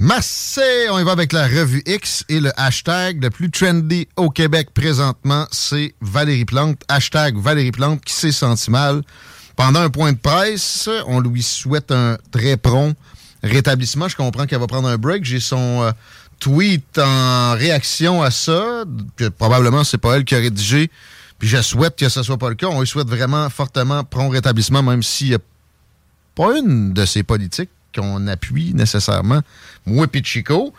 Massé, 0.00 0.88
on 0.90 0.98
y 0.98 1.04
va 1.04 1.12
avec 1.12 1.32
la 1.32 1.46
revue 1.46 1.82
X 1.86 2.24
et 2.28 2.40
le 2.40 2.50
hashtag 2.60 3.22
le 3.22 3.30
plus 3.30 3.50
trendy 3.50 4.08
au 4.16 4.28
Québec 4.28 4.68
présentement, 4.74 5.46
c'est 5.52 5.94
Valérie 6.00 6.44
Plante. 6.44 6.82
Hashtag 6.88 7.36
Valérie 7.38 7.70
Plante 7.70 8.04
qui 8.04 8.12
s'est 8.12 8.32
senti 8.32 8.70
mal. 8.70 9.02
Pendant 9.56 9.80
un 9.80 9.90
point 9.90 10.12
de 10.12 10.18
presse, 10.18 10.90
on 11.06 11.20
lui 11.20 11.42
souhaite 11.42 11.92
un 11.92 12.18
très 12.32 12.56
prompt 12.56 12.96
rétablissement. 13.44 14.08
Je 14.08 14.16
comprends 14.16 14.46
qu'elle 14.46 14.58
va 14.58 14.66
prendre 14.66 14.88
un 14.88 14.98
break. 14.98 15.24
J'ai 15.24 15.38
son 15.38 15.82
euh, 15.82 15.92
tweet 16.40 16.98
en 16.98 17.52
réaction 17.52 18.20
à 18.20 18.32
ça, 18.32 18.84
que 19.16 19.28
probablement 19.28 19.84
c'est 19.84 19.98
pas 19.98 20.16
elle 20.16 20.24
qui 20.24 20.34
a 20.34 20.38
rédigé. 20.38 20.90
Puis 21.38 21.48
je 21.48 21.62
souhaite 21.62 21.96
que 21.96 22.08
ce 22.08 22.22
soit 22.24 22.38
pas 22.38 22.48
le 22.48 22.56
cas. 22.56 22.66
On 22.66 22.80
lui 22.80 22.86
souhaite 22.86 23.08
vraiment 23.08 23.48
fortement 23.48 24.02
prompt 24.02 24.30
rétablissement, 24.30 24.82
même 24.82 25.04
s'il 25.04 25.28
n'y 25.28 25.34
a 25.34 25.40
pas 26.34 26.58
une 26.58 26.92
de 26.92 27.04
ces 27.04 27.22
politiques 27.22 27.70
qu'on 27.94 28.26
appuie 28.26 28.72
nécessairement. 28.74 29.40
Moi 29.86 30.06
et 30.12 30.24
Chico. 30.24 30.74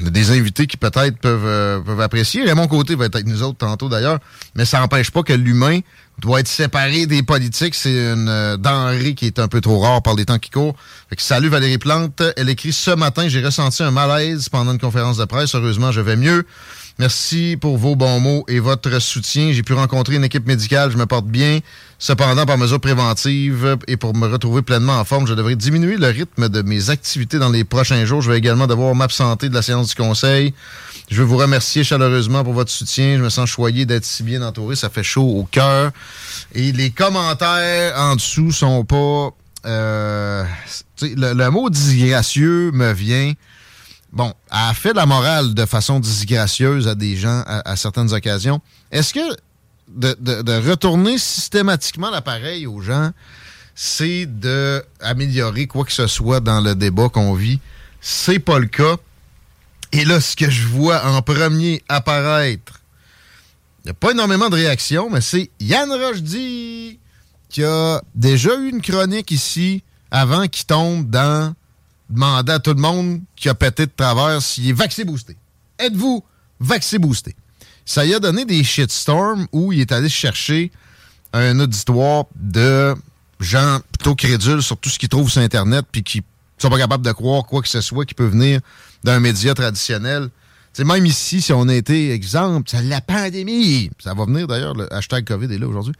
On 0.00 0.06
a 0.06 0.10
des 0.10 0.30
invités 0.30 0.66
qui 0.66 0.78
peut-être 0.78 1.18
peuvent, 1.18 1.44
euh, 1.44 1.80
peuvent 1.80 2.00
apprécier. 2.00 2.44
Raymond 2.44 2.66
Côté 2.66 2.94
va 2.94 3.06
être 3.06 3.16
avec 3.16 3.26
nous 3.26 3.42
autres 3.42 3.58
tantôt 3.58 3.90
d'ailleurs. 3.90 4.20
Mais 4.54 4.64
ça 4.64 4.78
n'empêche 4.78 5.10
pas 5.10 5.22
que 5.22 5.34
l'humain 5.34 5.80
doit 6.18 6.40
être 6.40 6.48
séparé 6.48 7.06
des 7.06 7.22
politiques. 7.22 7.74
C'est 7.74 7.90
une 7.90 8.28
euh, 8.28 8.56
denrée 8.56 9.14
qui 9.14 9.26
est 9.26 9.38
un 9.38 9.48
peu 9.48 9.60
trop 9.60 9.80
rare 9.80 10.02
par 10.02 10.14
les 10.14 10.24
temps 10.24 10.38
qui 10.38 10.50
courent. 10.50 10.76
Fait 11.10 11.16
que 11.16 11.22
salut 11.22 11.48
Valérie 11.48 11.78
Plante. 11.78 12.22
Elle 12.36 12.48
écrit 12.48 12.72
ce 12.72 12.90
matin, 12.92 13.28
j'ai 13.28 13.44
ressenti 13.44 13.82
un 13.82 13.90
malaise 13.90 14.48
pendant 14.48 14.72
une 14.72 14.78
conférence 14.78 15.18
de 15.18 15.26
presse. 15.26 15.54
Heureusement, 15.54 15.92
je 15.92 16.00
vais 16.00 16.16
mieux. 16.16 16.46
Merci 16.98 17.56
pour 17.60 17.78
vos 17.78 17.96
bons 17.96 18.20
mots 18.20 18.44
et 18.48 18.60
votre 18.60 18.98
soutien. 19.00 19.52
J'ai 19.52 19.62
pu 19.62 19.72
rencontrer 19.72 20.16
une 20.16 20.24
équipe 20.24 20.46
médicale, 20.46 20.90
je 20.90 20.96
me 20.96 21.06
porte 21.06 21.26
bien. 21.26 21.60
Cependant, 21.98 22.44
par 22.44 22.58
mesure 22.58 22.80
préventive 22.80 23.76
et 23.86 23.96
pour 23.96 24.14
me 24.14 24.26
retrouver 24.26 24.62
pleinement 24.62 24.98
en 24.98 25.04
forme, 25.04 25.26
je 25.26 25.34
devrais 25.34 25.56
diminuer 25.56 25.96
le 25.96 26.08
rythme 26.08 26.48
de 26.48 26.62
mes 26.62 26.90
activités 26.90 27.38
dans 27.38 27.48
les 27.48 27.64
prochains 27.64 28.04
jours. 28.04 28.20
Je 28.20 28.30
vais 28.30 28.38
également 28.38 28.66
devoir 28.66 28.94
m'absenter 28.94 29.48
de 29.48 29.54
la 29.54 29.62
séance 29.62 29.88
du 29.88 29.94
conseil. 29.94 30.52
Je 31.10 31.18
veux 31.18 31.24
vous 31.24 31.36
remercier 31.36 31.82
chaleureusement 31.84 32.44
pour 32.44 32.52
votre 32.52 32.70
soutien. 32.70 33.16
Je 33.16 33.22
me 33.22 33.30
sens 33.30 33.48
choyé 33.48 33.86
d'être 33.86 34.04
si 34.04 34.22
bien 34.22 34.42
entouré. 34.42 34.76
Ça 34.76 34.90
fait 34.90 35.02
chaud 35.02 35.38
au 35.38 35.44
cœur. 35.44 35.92
Et 36.54 36.72
les 36.72 36.90
commentaires 36.90 37.94
en 37.96 38.16
dessous 38.16 38.52
sont 38.52 38.84
pas... 38.84 39.30
Euh, 39.64 40.44
le, 41.00 41.32
le 41.34 41.50
mot 41.50 41.70
disgracieux 41.70 42.70
me 42.72 42.92
vient... 42.92 43.32
Bon, 44.12 44.34
a 44.50 44.74
fait 44.74 44.92
la 44.92 45.06
morale 45.06 45.54
de 45.54 45.64
façon 45.64 45.98
disgracieuse 45.98 46.86
à 46.86 46.94
des 46.94 47.16
gens 47.16 47.42
à, 47.46 47.76
certaines 47.76 48.12
occasions. 48.12 48.60
Est-ce 48.90 49.14
que 49.14 49.36
de, 49.88 50.68
retourner 50.68 51.16
systématiquement 51.16 52.10
l'appareil 52.10 52.66
aux 52.66 52.82
gens, 52.82 53.10
c'est 53.74 54.26
de 54.26 54.84
améliorer 55.00 55.66
quoi 55.66 55.84
que 55.84 55.92
ce 55.92 56.06
soit 56.06 56.40
dans 56.40 56.60
le 56.60 56.74
débat 56.74 57.08
qu'on 57.08 57.32
vit? 57.32 57.58
C'est 58.02 58.38
pas 58.38 58.58
le 58.58 58.66
cas. 58.66 58.96
Et 59.92 60.04
là, 60.04 60.20
ce 60.20 60.36
que 60.36 60.50
je 60.50 60.66
vois 60.66 61.06
en 61.06 61.22
premier 61.22 61.82
apparaître, 61.88 62.80
il 63.84 63.86
n'y 63.86 63.90
a 63.92 63.94
pas 63.94 64.10
énormément 64.10 64.50
de 64.50 64.56
réactions, 64.56 65.08
mais 65.10 65.22
c'est 65.22 65.50
Yann 65.58 65.90
Rochdy 65.90 66.98
qui 67.48 67.64
a 67.64 68.02
déjà 68.14 68.54
eu 68.56 68.68
une 68.68 68.82
chronique 68.82 69.30
ici 69.30 69.82
avant 70.10 70.46
qu'il 70.48 70.66
tombe 70.66 71.08
dans 71.08 71.54
demander 72.12 72.52
à 72.52 72.58
tout 72.58 72.74
le 72.74 72.80
monde 72.80 73.20
qui 73.36 73.48
a 73.48 73.54
pété 73.54 73.86
de 73.86 73.92
travers 73.96 74.40
s'il 74.42 74.68
est 74.68 74.72
vacciné 74.72 75.04
boosté. 75.04 75.36
Êtes-vous 75.78 76.22
vacciné 76.60 76.98
boosté? 76.98 77.34
Ça 77.84 78.04
y 78.04 78.14
a 78.14 78.20
donné 78.20 78.44
des 78.44 78.62
shitstorms 78.62 79.46
où 79.52 79.72
il 79.72 79.80
est 79.80 79.92
allé 79.92 80.08
chercher 80.08 80.70
un 81.32 81.58
auditoire 81.58 82.26
de 82.36 82.94
gens 83.40 83.80
plutôt 83.98 84.14
crédules 84.14 84.62
sur 84.62 84.76
tout 84.76 84.88
ce 84.88 84.98
qu'ils 84.98 85.08
trouvent 85.08 85.30
sur 85.30 85.42
Internet 85.42 85.84
puis 85.90 86.04
qui 86.04 86.22
sont 86.58 86.70
pas 86.70 86.78
capables 86.78 87.04
de 87.04 87.12
croire 87.12 87.44
quoi 87.44 87.60
que 87.60 87.68
ce 87.68 87.80
soit 87.80 88.04
qui 88.04 88.14
peut 88.14 88.26
venir 88.26 88.60
d'un 89.02 89.18
média 89.18 89.52
traditionnel. 89.54 90.28
Même 90.78 91.04
ici, 91.04 91.42
si 91.42 91.52
on 91.52 91.68
a 91.68 91.74
été 91.74 92.12
exemple, 92.12 92.70
c'est 92.70 92.82
la 92.82 93.00
pandémie. 93.00 93.90
Ça 93.98 94.14
va 94.14 94.24
venir 94.24 94.46
d'ailleurs, 94.46 94.74
le 94.74 94.92
hashtag 94.92 95.24
COVID 95.24 95.52
est 95.52 95.58
là 95.58 95.66
aujourd'hui 95.66 95.94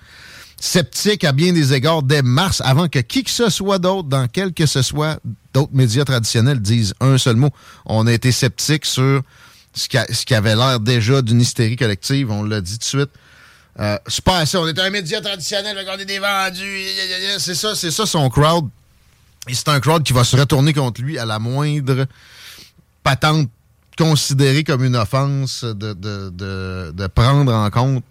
sceptique 0.62 1.25
à 1.25 1.32
bien 1.32 1.53
des 1.53 1.75
égards 1.75 2.05
dès 2.05 2.23
mars, 2.23 2.62
avant 2.64 2.88
que 2.88 3.00
qui 3.00 3.25
que 3.25 3.31
ce 3.32 3.50
soit 3.50 3.81
d'autre, 3.81 4.09
dans 4.09 4.29
quel 4.29 4.55
que 4.55 4.64
ce 4.64 4.81
soit 4.81 5.19
d'autres 5.53 5.73
médias 5.75 6.05
traditionnels, 6.05 6.61
disent 6.61 6.94
un 7.00 7.19
seul 7.19 7.35
mot. 7.35 7.50
On 7.85 8.06
a 8.06 8.12
été 8.12 8.31
sceptique 8.31 8.87
sur 8.87 9.23
ce 9.75 9.88
qui, 9.88 10.35
avait 10.35 10.55
l'air 10.55 10.79
déjà 10.79 11.20
d'une 11.20 11.41
hystérie 11.41 11.75
collective, 11.75 12.31
on 12.31 12.44
l'a 12.44 12.61
dit 12.61 12.75
tout 12.75 12.79
de 12.79 12.85
suite. 12.85 13.11
Euh, 13.81 13.99
c'est 14.06 14.23
pas 14.23 14.38
assez, 14.38 14.56
on 14.56 14.69
est 14.69 14.79
un 14.79 14.91
média 14.91 15.20
traditionnel, 15.20 15.85
qu'on 15.85 15.99
est 15.99 16.05
des 16.05 16.20
vendus, 16.20 16.85
c'est 17.38 17.56
ça, 17.56 17.75
c'est 17.75 17.91
ça 17.91 18.06
son 18.06 18.31
crowd. 18.31 18.69
Et 19.49 19.55
c'est 19.55 19.69
un 19.69 19.81
crowd 19.81 20.05
qui 20.05 20.12
va 20.12 20.23
se 20.23 20.37
retourner 20.37 20.73
contre 20.73 21.03
lui 21.03 21.19
à 21.19 21.26
la 21.26 21.41
moindre 21.41 22.06
patente 23.03 23.49
considérée 23.99 24.62
comme 24.62 24.85
une 24.85 24.94
offense 24.94 25.65
de 25.65 27.06
prendre 27.08 27.53
en 27.53 27.69
compte 27.70 28.05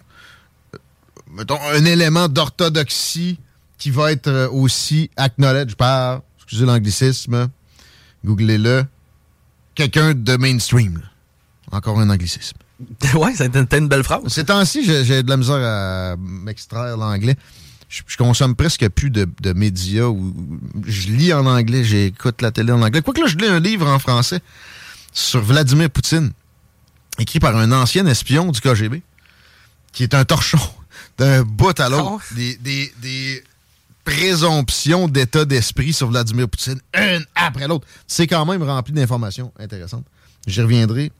mettons, 1.33 1.59
un 1.73 1.85
élément 1.85 2.27
d'orthodoxie 2.27 3.39
qui 3.77 3.89
va 3.89 4.11
être 4.11 4.27
euh, 4.27 4.49
aussi 4.49 5.09
acknowledged 5.17 5.75
par, 5.75 6.21
excusez 6.37 6.65
l'anglicisme, 6.65 7.49
googlez-le, 8.23 8.85
quelqu'un 9.75 10.13
de 10.13 10.37
mainstream. 10.37 10.97
là. 10.97 11.77
Encore 11.77 11.99
un 11.99 12.09
anglicisme. 12.09 12.57
ouais, 13.15 13.33
c'était 13.35 13.77
une 13.77 13.87
belle 13.87 14.03
phrase. 14.03 14.21
Ces 14.27 14.45
temps-ci, 14.45 14.83
j'ai 14.83 15.23
de 15.23 15.29
la 15.29 15.37
misère 15.37 15.55
à 15.55 16.15
m'extraire 16.17 16.97
l'anglais. 16.97 17.37
Je, 17.89 18.15
consomme 18.17 18.55
presque 18.55 18.87
plus 18.87 19.09
de, 19.09 19.27
médias 19.53 20.05
où 20.05 20.33
je 20.85 21.09
lis 21.09 21.33
en 21.33 21.45
anglais, 21.45 21.83
j'écoute 21.83 22.41
la 22.41 22.51
télé 22.51 22.71
en 22.71 22.81
anglais. 22.81 23.01
Quoique 23.01 23.19
là, 23.19 23.27
je 23.27 23.35
lis 23.35 23.47
un 23.47 23.59
livre 23.59 23.87
en 23.87 23.99
français 23.99 24.39
sur 25.11 25.41
Vladimir 25.41 25.89
Poutine, 25.89 26.31
écrit 27.19 27.39
par 27.39 27.57
un 27.57 27.71
ancien 27.73 28.05
espion 28.05 28.51
du 28.51 28.61
KGB, 28.61 29.01
qui 29.91 30.03
est 30.03 30.13
un 30.13 30.23
torchon 30.23 30.59
d'un 31.21 31.43
bout 31.43 31.79
à 31.79 31.87
l'autre. 31.87 32.19
Ah 32.19 32.35
des, 32.35 32.91
des 32.99 33.43
présomption 34.03 35.07
d'état 35.07 35.45
d'esprit 35.45 35.93
sur 35.93 36.09
Vladimir 36.09 36.49
Poutine, 36.49 36.79
une 36.95 37.23
après 37.35 37.67
l'autre. 37.67 37.85
C'est 38.07 38.25
quand 38.25 38.43
même 38.47 38.63
rempli 38.63 38.91
d'informations 38.91 39.51
intéressantes. 39.59 40.05
J'y 40.47 40.61
reviendrai 40.61 41.11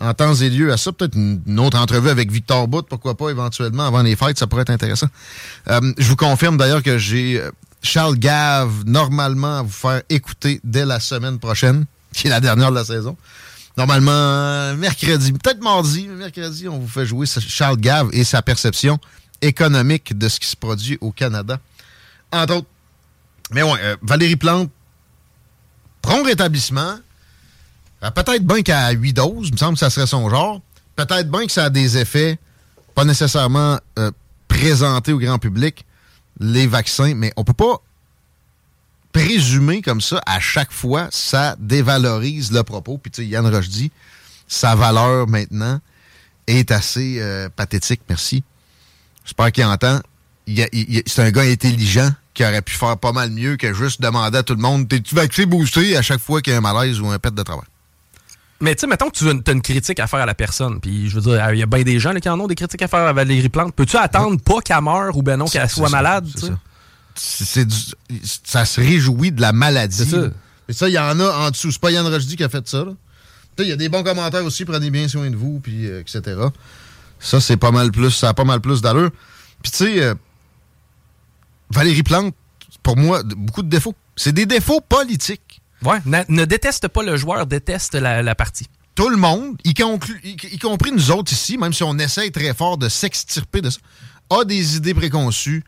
en 0.00 0.14
temps 0.14 0.34
et 0.34 0.48
lieu 0.48 0.72
à 0.72 0.78
ça. 0.78 0.92
Peut-être 0.92 1.14
une 1.14 1.60
autre 1.60 1.78
entrevue 1.78 2.08
avec 2.08 2.32
Victor 2.32 2.66
Bout, 2.66 2.82
pourquoi 2.88 3.14
pas, 3.14 3.28
éventuellement, 3.28 3.86
avant 3.86 4.02
les 4.02 4.16
fêtes, 4.16 4.38
ça 4.38 4.46
pourrait 4.46 4.62
être 4.62 4.70
intéressant. 4.70 5.08
Euh, 5.68 5.92
je 5.98 6.08
vous 6.08 6.16
confirme 6.16 6.56
d'ailleurs 6.56 6.82
que 6.82 6.96
j'ai 6.96 7.38
euh, 7.38 7.50
Charles 7.82 8.16
Gave, 8.16 8.84
normalement, 8.86 9.58
à 9.58 9.62
vous 9.62 9.68
faire 9.68 10.00
écouter 10.08 10.62
dès 10.64 10.86
la 10.86 11.00
semaine 11.00 11.38
prochaine, 11.38 11.84
qui 12.14 12.28
est 12.28 12.30
la 12.30 12.40
dernière 12.40 12.70
de 12.70 12.76
la 12.76 12.84
saison. 12.84 13.14
Normalement, 13.76 14.74
mercredi, 14.76 15.32
peut-être 15.32 15.62
mardi, 15.62 16.08
mercredi, 16.08 16.66
on 16.68 16.78
vous 16.78 16.88
fait 16.88 17.04
jouer 17.04 17.26
Charles 17.26 17.76
Gave 17.76 18.08
et 18.12 18.24
sa 18.24 18.40
perception 18.40 18.98
économique 19.42 20.16
de 20.16 20.28
ce 20.28 20.40
qui 20.40 20.46
se 20.46 20.56
produit 20.56 20.98
au 21.00 21.12
Canada 21.12 21.58
entre 22.32 22.56
autres. 22.56 22.68
Mais 23.50 23.62
ouais, 23.62 23.78
euh, 23.80 23.96
Valérie 24.02 24.36
Plante, 24.36 24.70
prompt 26.02 26.24
rétablissement. 26.24 26.98
Euh, 28.02 28.10
peut-être 28.10 28.44
bien 28.44 28.62
qu'à 28.62 28.90
8 28.90 29.12
doses, 29.12 29.48
il 29.48 29.52
me 29.52 29.56
semble 29.56 29.74
que 29.74 29.80
ça 29.80 29.90
serait 29.90 30.06
son 30.06 30.28
genre. 30.30 30.60
Peut-être 30.96 31.30
bien 31.30 31.46
que 31.46 31.52
ça 31.52 31.64
a 31.64 31.70
des 31.70 31.98
effets 31.98 32.38
pas 32.94 33.04
nécessairement 33.04 33.78
euh, 33.98 34.10
présentés 34.48 35.12
au 35.12 35.18
grand 35.18 35.38
public, 35.38 35.86
les 36.38 36.66
vaccins, 36.66 37.14
mais 37.14 37.32
on 37.36 37.44
peut 37.44 37.52
pas 37.52 37.80
présumer 39.12 39.82
comme 39.82 40.00
ça 40.00 40.20
à 40.26 40.38
chaque 40.40 40.72
fois, 40.72 41.08
ça 41.10 41.56
dévalorise 41.58 42.52
le 42.52 42.62
propos. 42.62 42.98
Puis 42.98 43.10
tu 43.10 43.22
sais, 43.22 43.28
Yann 43.28 43.46
Roche 43.46 43.68
dit, 43.68 43.90
sa 44.46 44.74
valeur 44.74 45.28
maintenant 45.28 45.80
est 46.46 46.70
assez 46.70 47.22
pathétique, 47.56 48.02
merci. 48.08 48.42
J'espère 49.24 49.52
qu'il 49.52 49.64
entend. 49.64 50.00
C'est 50.46 51.22
un 51.22 51.30
gars 51.30 51.42
intelligent 51.42 52.10
qui 52.34 52.44
aurait 52.44 52.62
pu 52.62 52.74
faire 52.74 52.96
pas 52.96 53.12
mal 53.12 53.30
mieux 53.30 53.56
que 53.56 53.72
juste 53.72 54.00
demander 54.00 54.38
à 54.38 54.42
tout 54.42 54.54
le 54.54 54.60
monde 54.60 54.88
T'es-tu 54.88 55.14
vacciné, 55.14 55.46
boosté 55.46 55.96
à 55.96 56.02
chaque 56.02 56.20
fois 56.20 56.40
qu'il 56.40 56.52
y 56.52 56.56
a 56.56 56.58
un 56.58 56.62
malaise 56.62 57.00
ou 57.00 57.08
un 57.08 57.18
pet 57.18 57.34
de 57.34 57.42
travail? 57.42 57.66
Mais 58.60 58.74
tu 58.74 58.80
sais, 58.80 58.86
mettons 58.86 59.08
que 59.08 59.16
tu 59.16 59.26
as 59.26 59.52
une 59.52 59.62
critique 59.62 60.00
à 60.00 60.06
faire 60.06 60.20
à 60.20 60.26
la 60.26 60.34
personne, 60.34 60.80
puis 60.80 61.08
je 61.08 61.14
veux 61.14 61.22
dire, 61.22 61.50
il 61.52 61.58
y 61.58 61.62
a 61.62 61.66
bien 61.66 61.82
des 61.82 61.98
gens 61.98 62.12
qui 62.14 62.28
en 62.28 62.38
ont 62.38 62.46
des 62.46 62.54
critiques 62.54 62.82
à 62.82 62.88
faire 62.88 63.00
à 63.00 63.12
Valérie 63.12 63.48
Plante. 63.48 63.74
Peux-tu 63.74 63.96
attendre 63.96 64.38
pas 64.40 64.60
qu'elle 64.60 64.82
meure 64.82 65.16
ou 65.16 65.22
ben 65.22 65.38
non 65.38 65.46
qu'elle 65.46 65.68
soit 65.68 65.88
malade? 65.88 66.28
Ça. 67.14 67.62
ça 68.44 68.64
se 68.66 68.80
réjouit 68.80 69.32
de 69.32 69.40
la 69.40 69.52
maladie. 69.52 69.96
C'est 69.96 70.10
ça. 70.10 70.28
Mais 70.68 70.74
ça, 70.74 70.88
il 70.88 70.92
y 70.92 70.98
en 70.98 71.18
a 71.18 71.46
en 71.46 71.50
dessous. 71.50 71.72
C'est 71.72 71.80
pas 71.80 71.90
Yann 71.90 72.06
Rochdy 72.06 72.36
qui 72.36 72.44
a 72.44 72.48
fait 72.48 72.68
ça. 72.68 72.84
Il 73.58 73.66
y 73.66 73.72
a 73.72 73.76
des 73.76 73.88
bons 73.88 74.02
commentaires 74.02 74.44
aussi, 74.44 74.64
prenez 74.64 74.90
bien 74.90 75.08
soin 75.08 75.30
de 75.30 75.36
vous, 75.36 75.60
puis 75.60 75.86
euh, 75.86 76.00
etc. 76.00 76.36
Ça, 77.20 77.40
c'est 77.40 77.58
pas 77.58 77.70
mal 77.70 77.92
plus, 77.92 78.10
ça 78.10 78.30
a 78.30 78.34
pas 78.34 78.44
mal 78.44 78.60
plus 78.60 78.80
d'allure. 78.80 79.10
Puis 79.62 79.70
tu 79.70 79.78
sais, 79.78 80.02
euh, 80.02 80.14
Valérie 81.70 82.02
Plante, 82.02 82.34
pour 82.82 82.96
moi, 82.96 83.22
beaucoup 83.22 83.62
de 83.62 83.68
défauts. 83.68 83.94
C'est 84.16 84.32
des 84.32 84.46
défauts 84.46 84.80
politiques. 84.80 85.60
Ouais, 85.84 85.98
ne, 86.04 86.44
déteste 86.44 86.88
pas 86.88 87.02
le 87.02 87.16
joueur, 87.16 87.46
déteste 87.46 87.94
la, 87.94 88.34
partie. 88.34 88.66
Tout 88.94 89.08
le 89.08 89.16
monde, 89.16 89.56
y, 89.64 89.72
compris 89.74 90.92
nous 90.92 91.10
autres 91.10 91.32
ici, 91.32 91.56
même 91.56 91.72
si 91.72 91.82
on 91.82 91.96
essaye 91.98 92.32
très 92.32 92.52
fort 92.52 92.76
de 92.76 92.88
s'extirper 92.88 93.62
de 93.62 93.70
ça, 93.70 93.78
a 94.30 94.44
des 94.44 94.76
idées 94.76 94.92
préconçues, 94.92 95.64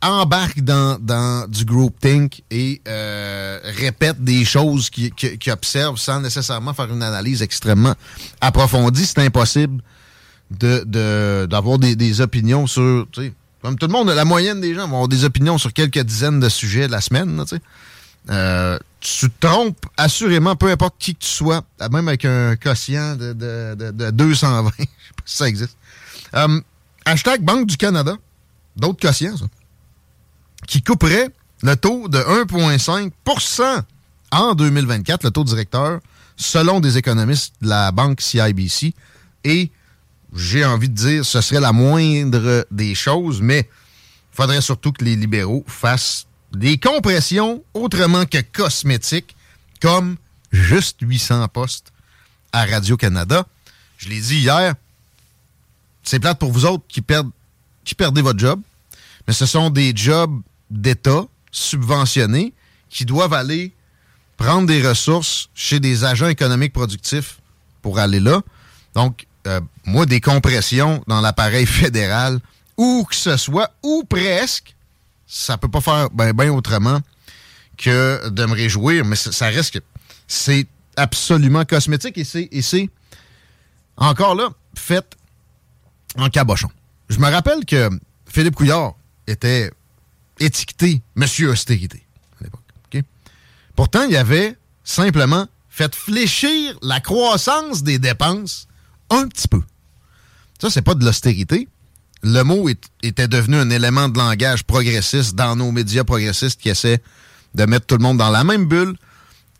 embarque 0.00 0.60
dans, 0.60 0.98
dans 0.98 1.46
du 1.48 1.64
groupthink 1.66 2.42
et 2.50 2.80
euh, 2.88 3.60
répète 3.76 4.22
des 4.24 4.44
choses 4.44 4.88
qu'il 4.88 5.12
qui, 5.12 5.50
observe 5.50 5.98
sans 5.98 6.20
nécessairement 6.20 6.72
faire 6.72 6.90
une 6.90 7.02
analyse 7.02 7.42
extrêmement 7.42 7.94
approfondie. 8.40 9.04
C'est 9.04 9.20
impossible 9.20 9.82
d'avoir 10.58 11.78
de, 11.78 11.86
des, 11.86 11.96
des, 11.96 12.20
opinions 12.20 12.66
sur 12.66 13.06
comme 13.62 13.78
tout 13.78 13.86
le 13.86 13.92
monde, 13.92 14.08
la 14.08 14.24
moyenne 14.24 14.60
des 14.60 14.74
gens 14.74 14.88
vont 14.88 14.96
avoir 14.96 15.08
des 15.08 15.24
opinions 15.24 15.56
sur 15.56 15.72
quelques 15.72 16.00
dizaines 16.00 16.40
de 16.40 16.48
sujets 16.48 16.88
de 16.88 16.92
la 16.92 17.00
semaine. 17.00 17.44
Euh, 18.30 18.78
tu 18.98 19.30
te 19.30 19.46
trompes 19.46 19.86
assurément, 19.96 20.56
peu 20.56 20.68
importe 20.68 20.96
qui 20.98 21.14
que 21.14 21.20
tu 21.20 21.28
sois, 21.30 21.62
même 21.90 22.08
avec 22.08 22.24
un 22.24 22.56
quotient 22.56 23.14
de, 23.14 23.32
de, 23.32 24.10
220. 24.10 24.70
Je 24.78 24.82
sais 24.82 24.88
pas 25.16 25.22
si 25.24 25.36
ça 25.36 25.48
existe. 25.48 25.76
Euh, 26.34 26.60
hashtag 27.04 27.42
Banque 27.42 27.66
du 27.66 27.76
Canada, 27.76 28.14
d'autres 28.76 29.00
quotients, 29.00 29.36
ça, 29.36 29.44
qui 30.66 30.82
couperait 30.82 31.28
le 31.62 31.76
taux 31.76 32.08
de 32.08 32.18
1,5% 32.18 33.82
en 34.32 34.54
2024, 34.54 35.22
le 35.22 35.30
taux 35.30 35.44
directeur, 35.44 36.00
selon 36.36 36.80
des 36.80 36.98
économistes 36.98 37.54
de 37.62 37.68
la 37.68 37.92
banque 37.92 38.20
CIBC, 38.20 38.94
et 39.44 39.70
j'ai 40.34 40.64
envie 40.64 40.88
de 40.88 40.94
dire, 40.94 41.24
ce 41.24 41.40
serait 41.40 41.60
la 41.60 41.72
moindre 41.72 42.66
des 42.70 42.94
choses, 42.94 43.40
mais 43.40 43.68
il 44.32 44.36
faudrait 44.36 44.62
surtout 44.62 44.92
que 44.92 45.04
les 45.04 45.16
libéraux 45.16 45.64
fassent 45.66 46.26
des 46.52 46.78
compressions 46.78 47.62
autrement 47.74 48.24
que 48.24 48.40
cosmétiques, 48.40 49.36
comme 49.80 50.16
juste 50.50 50.98
800 51.00 51.48
postes 51.48 51.92
à 52.52 52.64
Radio-Canada. 52.64 53.46
Je 53.98 54.08
l'ai 54.08 54.20
dit 54.20 54.38
hier, 54.38 54.74
c'est 56.02 56.18
plate 56.18 56.38
pour 56.38 56.52
vous 56.52 56.64
autres 56.64 56.84
qui, 56.88 57.02
qui 57.84 57.94
perdez 57.94 58.22
votre 58.22 58.38
job, 58.38 58.60
mais 59.26 59.32
ce 59.32 59.46
sont 59.46 59.70
des 59.70 59.92
jobs 59.94 60.40
d'État 60.70 61.24
subventionnés 61.50 62.52
qui 62.88 63.04
doivent 63.04 63.34
aller 63.34 63.72
prendre 64.36 64.66
des 64.66 64.86
ressources 64.86 65.50
chez 65.54 65.78
des 65.78 66.04
agents 66.04 66.28
économiques 66.28 66.72
productifs 66.72 67.38
pour 67.80 67.98
aller 67.98 68.20
là. 68.20 68.42
Donc, 68.94 69.26
euh, 69.46 69.60
moi, 69.84 70.06
des 70.06 70.20
compressions 70.20 71.02
dans 71.06 71.20
l'appareil 71.20 71.66
fédéral, 71.80 72.40
où 72.76 73.04
que 73.08 73.14
ce 73.14 73.36
soit, 73.36 73.72
ou 73.82 74.04
presque, 74.08 74.74
ça 75.26 75.56
peut 75.58 75.68
pas 75.68 75.80
faire 75.80 76.10
bien 76.10 76.52
autrement 76.52 77.00
que 77.76 78.28
de 78.28 78.44
me 78.44 78.54
réjouir, 78.54 79.04
mais 79.04 79.16
ça, 79.16 79.46
reste 79.46 79.74
que 79.74 79.84
c'est 80.28 80.66
absolument 80.96 81.64
cosmétique 81.64 82.18
et 82.18 82.62
c'est 82.62 82.90
encore 83.96 84.34
là 84.34 84.50
fait 84.74 85.16
en 86.16 86.28
cabochon. 86.28 86.68
Je 87.08 87.18
me 87.18 87.30
rappelle 87.30 87.64
que 87.64 87.90
Philippe 88.26 88.54
Couillard 88.54 88.94
était 89.26 89.70
étiqueté 90.38 91.02
Monsieur 91.14 91.50
Austérité 91.50 92.04
à 92.40 92.44
l'époque. 92.44 92.60
Pourtant, 93.74 94.02
il 94.02 94.16
avait 94.16 94.56
simplement 94.84 95.46
fait 95.68 95.94
fléchir 95.94 96.78
la 96.82 97.00
croissance 97.00 97.82
des 97.82 97.98
dépenses 97.98 98.68
un 99.12 99.28
petit 99.28 99.48
peu. 99.48 99.62
Ça, 100.60 100.70
c'est 100.70 100.82
pas 100.82 100.94
de 100.94 101.04
l'austérité. 101.04 101.68
Le 102.22 102.42
mot 102.42 102.68
était 103.02 103.28
devenu 103.28 103.56
un 103.56 103.70
élément 103.70 104.08
de 104.08 104.16
langage 104.16 104.62
progressiste 104.64 105.34
dans 105.34 105.56
nos 105.56 105.72
médias 105.72 106.04
progressistes 106.04 106.60
qui 106.60 106.68
essaient 106.68 107.02
de 107.54 107.64
mettre 107.64 107.86
tout 107.86 107.96
le 107.96 108.02
monde 108.02 108.18
dans 108.18 108.30
la 108.30 108.44
même 108.44 108.66
bulle. 108.66 108.94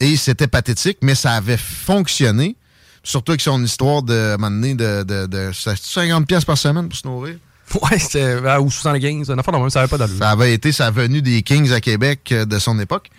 Et 0.00 0.16
c'était 0.16 0.46
pathétique, 0.46 0.98
mais 1.02 1.14
ça 1.14 1.32
avait 1.32 1.56
fonctionné. 1.56 2.56
Surtout 3.04 3.32
avec 3.32 3.40
son 3.40 3.62
histoire 3.64 4.02
de 4.02 4.36
m'amener 4.36 4.74
de, 4.74 5.02
de, 5.02 5.26
de, 5.26 5.50
50 5.52 6.26
pièces 6.26 6.44
par 6.44 6.56
semaine 6.56 6.88
pour 6.88 6.96
se 6.96 7.06
nourrir. 7.06 7.36
Ouais, 7.80 7.98
c'était 7.98 8.36
ou 8.58 8.70
75, 8.70 9.30
une 9.30 9.38
affaire 9.38 9.70
ça 9.70 9.80
avait 9.80 9.88
pas 9.88 10.06
Ça 10.06 10.30
avait 10.30 10.52
été 10.52 10.72
sa 10.72 10.90
venue 10.90 11.22
des 11.22 11.42
Kings 11.42 11.72
à 11.72 11.80
Québec 11.80 12.28
euh, 12.30 12.44
de 12.44 12.58
son 12.58 12.78
époque. 12.78 13.10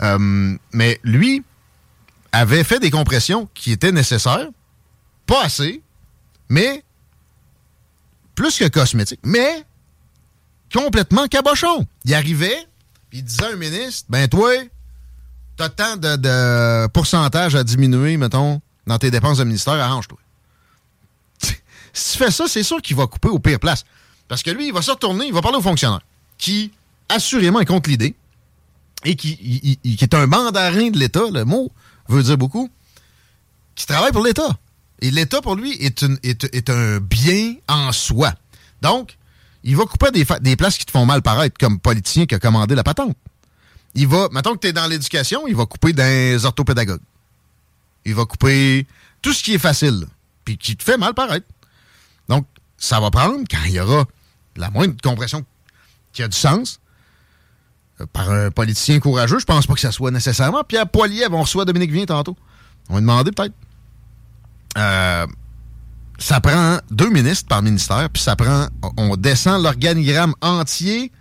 Euh, 0.00 0.56
mais 0.72 0.98
lui 1.04 1.42
avait 2.32 2.64
fait 2.64 2.80
des 2.80 2.90
compressions 2.90 3.48
qui 3.54 3.72
étaient 3.72 3.92
nécessaires 3.92 4.48
pas 5.26 5.44
assez, 5.44 5.82
mais 6.48 6.82
plus 8.34 8.58
que 8.58 8.68
cosmétique, 8.68 9.20
mais 9.24 9.64
complètement 10.72 11.26
cabochon. 11.26 11.86
Il 12.04 12.14
arrivait, 12.14 12.66
puis 13.10 13.18
il 13.18 13.24
disait 13.24 13.44
à 13.44 13.52
un 13.52 13.56
ministre, 13.56 14.06
ben 14.08 14.28
toi, 14.28 14.52
t'as 15.56 15.68
tant 15.68 15.96
de, 15.96 16.86
pourcentage 16.88 17.54
à 17.54 17.64
diminuer, 17.64 18.16
mettons, 18.16 18.60
dans 18.86 18.98
tes 18.98 19.10
dépenses 19.10 19.38
de 19.38 19.44
ministère, 19.44 19.74
arrange-toi. 19.74 20.18
si 21.92 22.12
tu 22.12 22.18
fais 22.18 22.30
ça, 22.30 22.46
c'est 22.46 22.62
sûr 22.62 22.80
qu'il 22.80 22.96
va 22.96 23.06
couper 23.06 23.28
aux 23.28 23.38
pires 23.38 23.60
places. 23.60 23.84
Parce 24.28 24.42
que 24.42 24.50
lui, 24.50 24.68
il 24.68 24.72
va 24.72 24.82
se 24.82 24.90
retourner, 24.90 25.26
il 25.26 25.32
va 25.32 25.40
parler 25.40 25.58
aux 25.58 25.62
fonctionnaires, 25.62 26.02
qui, 26.36 26.72
assurément, 27.08 27.60
est 27.60 27.66
contre 27.66 27.88
l'idée, 27.88 28.14
et 29.04 29.14
qui, 29.14 29.78
qui 29.82 29.98
est 30.00 30.14
un 30.14 30.26
mandarin 30.26 30.90
de 30.90 30.98
l'État, 30.98 31.30
le 31.32 31.44
mot 31.44 31.70
veut 32.08 32.22
dire 32.22 32.36
beaucoup, 32.36 32.70
qui 33.74 33.86
travaille 33.86 34.12
pour 34.12 34.24
l'État. 34.24 34.58
Et 35.00 35.10
l'État, 35.10 35.42
pour 35.42 35.56
lui, 35.56 35.72
est, 35.72 36.70
un 36.70 36.98
bien 37.00 37.54
en 37.68 37.92
soi. 37.92 38.32
Donc, 38.82 39.16
il 39.62 39.76
va 39.76 39.84
couper 39.84 40.10
des, 40.10 40.56
places 40.56 40.78
qui 40.78 40.86
te 40.86 40.90
font 40.90 41.06
mal 41.06 41.22
paraître, 41.22 41.56
comme 41.58 41.78
politicien 41.78 42.26
qui 42.26 42.34
a 42.34 42.38
commandé 42.38 42.74
la 42.74 42.84
patente. 42.84 43.16
Il 43.94 44.08
va, 44.08 44.28
mettons 44.32 44.54
que 44.54 44.60
tu 44.60 44.68
es 44.68 44.72
dans 44.72 44.86
l'éducation, 44.86 45.46
il 45.46 45.56
va 45.56 45.66
couper 45.66 45.92
des 45.92 46.44
orthopédagogues. 46.44 47.00
Il 48.04 48.14
va 48.14 48.24
couper 48.24 48.86
tout 49.22 49.32
ce 49.32 49.42
qui 49.42 49.54
est 49.54 49.58
facile. 49.58 50.06
puis 50.44 50.56
qui 50.56 50.76
te 50.76 50.84
fait 50.84 50.96
mal 50.96 51.12
paraître. 51.12 51.46
Donc, 52.28 52.46
ça 52.78 53.00
va 53.00 53.10
prendre, 53.10 53.44
quand 53.50 53.64
il 53.66 53.72
y 53.72 53.80
aura 53.80 54.04
la 54.56 54.70
moindre 54.70 54.94
compression 55.02 55.44
qui 56.12 56.22
a 56.22 56.28
du 56.28 56.36
sens, 56.36 56.80
euh, 58.00 58.06
par 58.12 58.30
un 58.30 58.50
politicien 58.50 59.00
courageux, 59.00 59.38
je 59.38 59.44
pense 59.44 59.66
pas 59.66 59.74
que 59.74 59.80
ça 59.80 59.92
soit 59.92 60.10
nécessairement. 60.10 60.64
Pierre 60.64 60.88
Poilievre, 60.88 61.34
on 61.34 61.42
reçoit 61.42 61.64
Dominique 61.64 61.90
Vien 61.90 62.06
tantôt. 62.06 62.36
On 62.88 62.94
va 62.94 63.00
demander 63.00 63.32
peut-être. 63.32 63.54
Euh, 64.76 65.26
ça 66.18 66.40
prend 66.40 66.78
deux 66.90 67.10
ministres 67.10 67.46
par 67.46 67.62
ministère, 67.62 68.08
puis 68.10 68.22
ça 68.22 68.36
prend, 68.36 68.68
on 68.96 69.16
descend 69.16 69.62
l'organigramme 69.62 70.34
entier 70.40 71.12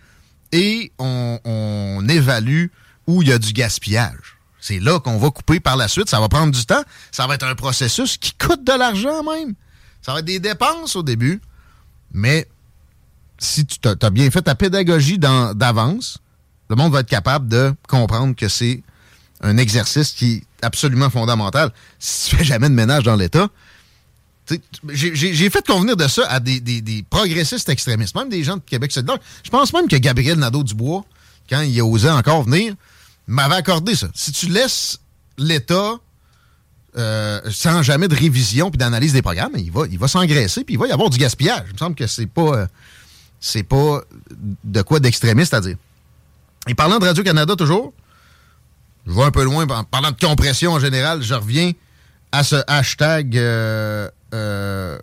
et 0.52 0.92
on, 1.00 1.40
on 1.44 2.08
évalue 2.08 2.68
où 3.08 3.22
il 3.22 3.30
y 3.30 3.34
a 3.34 3.38
du 3.38 3.52
gaspillage. 3.54 4.38
C'est 4.60 4.80
là 4.80 5.00
qu'on 5.00 5.18
va 5.18 5.30
couper 5.30 5.60
par 5.60 5.78
la 5.78 5.88
suite. 5.88 6.10
Ça 6.10 6.20
va 6.20 6.28
prendre 6.28 6.52
du 6.52 6.66
temps. 6.66 6.82
Ça 7.12 7.28
va 7.28 7.36
être 7.36 7.46
un 7.46 7.54
processus 7.54 8.18
qui 8.18 8.34
coûte 8.34 8.64
de 8.64 8.72
l'argent 8.72 9.22
même. 9.24 9.54
Ça 10.02 10.12
va 10.12 10.20
être 10.20 10.26
des 10.26 10.40
dépenses 10.40 10.96
au 10.96 11.04
début. 11.04 11.40
Mais 12.12 12.48
si 13.38 13.66
tu 13.66 13.78
as 13.88 14.10
bien 14.10 14.32
fait 14.32 14.42
ta 14.42 14.56
pédagogie 14.56 15.20
d'avance, 15.20 16.18
le 16.70 16.76
monde 16.76 16.92
va 16.92 17.02
être 17.02 17.10
capable 17.10 17.48
de 17.48 17.76
comprendre 17.88 18.36
que 18.36 18.48
c'est 18.48 18.82
un 19.42 19.58
exercice 19.58 20.12
qui 20.12 20.34
est 20.34 20.44
absolument 20.62 21.10
fondamental. 21.10 21.72
Si 22.00 22.30
tu 22.30 22.36
fais 22.38 22.44
jamais 22.44 22.70
de 22.70 22.74
ménage 22.74 23.04
dans 23.04 23.16
l'État, 23.16 23.50
j'ai 24.90 25.50
fait 25.50 25.66
convenir 25.66 25.98
de 25.98 26.08
ça 26.08 26.26
à 26.28 26.40
des, 26.40 27.06
progressistes 27.10 27.70
extrémistes, 27.70 28.16
même 28.16 28.30
des 28.30 28.44
gens 28.44 28.58
de 28.58 28.62
Québec 28.62 28.92
solidaire. 28.92 29.18
Je 29.44 29.50
pense 29.50 29.74
même 29.74 29.88
que 29.88 29.96
Gabriel 29.96 30.38
Nadeau-Dubois, 30.38 31.04
quand 31.50 31.62
il 31.62 31.82
osé 31.82 32.10
encore 32.10 32.44
venir, 32.44 32.74
m'avait 33.28 33.56
accordé 33.56 33.96
ça. 33.96 34.08
Si 34.14 34.32
tu 34.32 34.48
laisses 34.48 35.00
l'État 35.38 35.96
euh, 36.98 37.42
sans 37.52 37.82
jamais 37.84 38.08
de 38.08 38.16
révision 38.16 38.70
puis 38.70 38.78
d'analyse 38.78 39.14
des 39.14 39.22
programmes, 39.22 39.52
il 39.58 39.72
va, 39.72 39.84
il 39.90 39.98
va 39.98 40.08
s'engraisser 40.08 40.64
puis 40.64 40.76
il 40.76 40.78
va 40.78 40.88
y 40.88 40.92
avoir 40.92 41.10
du 41.10 41.18
gaspillage. 41.18 41.66
Il 41.68 41.74
me 41.74 41.78
semble 41.78 41.96
que 41.96 42.08
c'est 42.08 42.28
pas, 42.28 42.56
euh, 42.56 42.68
c'est 43.40 43.64
pas 43.64 44.02
de 44.64 44.82
quoi 44.82 45.00
d'extrémiste 45.00 45.54
à 45.54 45.62
dire. 45.62 45.78
Et 46.68 46.74
parlant 46.74 47.00
de 47.00 47.06
Radio-Canada 47.06 47.56
toujours, 47.56 47.94
je 49.06 49.14
vais 49.14 49.24
un 49.24 49.32
peu 49.32 49.44
loin, 49.44 49.68
en 49.68 49.84
parlant 49.84 50.12
de 50.12 50.20
compression 50.20 50.74
en 50.74 50.80
général, 50.80 51.22
je 51.22 51.34
reviens 51.34 51.72
à 52.32 52.44
ce 52.44 52.58
hashtag 52.68 53.38
euh, 53.38 54.10
euh, 54.34 54.98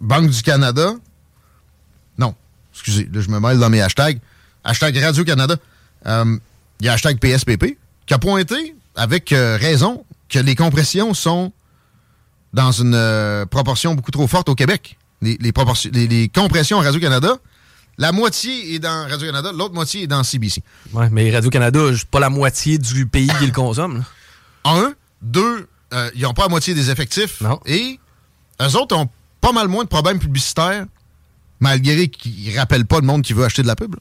Banque 0.00 0.30
du 0.30 0.42
Canada. 0.42 0.94
Non, 2.18 2.34
excusez, 2.72 3.08
là, 3.12 3.20
je 3.20 3.28
me 3.28 3.38
mêle 3.38 3.58
dans 3.58 3.70
mes 3.70 3.82
hashtags. 3.82 4.18
Hashtag 4.64 4.96
Radio-Canada. 4.96 5.56
Euh, 6.06 6.38
il 6.80 6.86
y 6.86 6.88
a 6.88 6.94
hashtag 6.94 7.18
PSPP 7.18 7.78
qui 8.06 8.14
a 8.14 8.18
pointé, 8.18 8.74
avec 8.96 9.30
raison, 9.30 10.04
que 10.28 10.38
les 10.38 10.54
compressions 10.54 11.14
sont 11.14 11.52
dans 12.52 12.72
une 12.72 13.46
proportion 13.50 13.94
beaucoup 13.94 14.10
trop 14.10 14.26
forte 14.26 14.48
au 14.48 14.54
Québec. 14.54 14.96
Les, 15.20 15.38
les 15.38 16.28
compressions 16.28 16.80
à 16.80 16.84
Radio-Canada 16.84 17.38
la 17.98 18.12
moitié 18.12 18.74
est 18.74 18.78
dans 18.78 19.08
Radio-Canada, 19.08 19.50
l'autre 19.52 19.74
moitié 19.74 20.04
est 20.04 20.06
dans 20.06 20.22
CBC. 20.22 20.62
Oui, 20.92 21.06
mais 21.10 21.32
Radio-Canada, 21.32 21.80
pas 22.10 22.20
la 22.20 22.30
moitié 22.30 22.78
du 22.78 23.06
pays 23.06 23.28
qui 23.40 23.46
le 23.46 23.52
consomme. 23.52 24.04
Un. 24.64 24.94
Deux, 25.20 25.68
euh, 25.92 26.10
ils 26.14 26.22
n'ont 26.22 26.32
pas 26.32 26.42
la 26.44 26.48
moitié 26.48 26.74
des 26.74 26.90
effectifs. 26.90 27.40
Non. 27.40 27.58
Et 27.66 27.98
eux 28.62 28.76
autres 28.76 28.96
ont 28.96 29.08
pas 29.40 29.50
mal 29.50 29.66
moins 29.66 29.82
de 29.82 29.88
problèmes 29.88 30.20
publicitaires, 30.20 30.86
malgré 31.58 32.08
qu'ils 32.08 32.52
ne 32.52 32.58
rappellent 32.58 32.86
pas 32.86 33.00
le 33.00 33.06
monde 33.06 33.22
qui 33.22 33.32
veut 33.32 33.44
acheter 33.44 33.62
de 33.62 33.66
la 33.66 33.74
pub. 33.74 33.96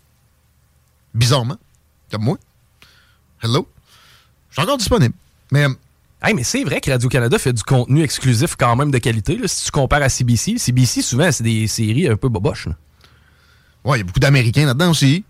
Bizarrement. 1.16 1.58
Comme 2.12 2.24
moi. 2.24 2.38
Hello. 3.42 3.68
Je 4.50 4.56
suis 4.56 4.62
encore 4.62 4.78
disponible. 4.78 5.16
Mais. 5.52 5.64
Euh, 5.66 5.74
hey, 6.24 6.36
mais 6.36 6.44
c'est 6.44 6.64
vrai 6.64 6.82
que 6.82 6.92
Radio-Canada 6.92 7.40
fait 7.40 7.54
du 7.54 7.64
contenu 7.64 8.04
exclusif 8.04 8.56
quand 8.56 8.76
même 8.76 8.92
de 8.92 8.98
qualité. 9.00 9.40
si 9.48 9.66
tu 9.66 9.72
compares 9.72 10.04
à 10.04 10.10
CBC, 10.10 10.60
CBC, 10.60 11.02
souvent, 11.02 11.32
c'est 11.32 11.44
des 11.44 11.68
séries 11.68 12.08
un 12.08 12.16
peu 12.16 12.30
boboches. 12.30 12.68
Ouais, 13.88 13.98
il 13.98 14.02
y 14.02 14.02
a 14.02 14.06
beaucoup 14.06 14.20
d'Américains 14.20 14.66
là-dedans 14.66 14.92
aussi. 14.92 15.24